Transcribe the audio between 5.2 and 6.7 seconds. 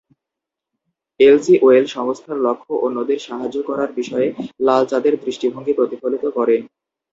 দৃষ্টিভঙ্গি প্রতিফলিত করে।